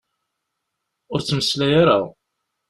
Ur 1.13 1.19
ttmeslay 1.21 1.73
ara! 1.81 1.99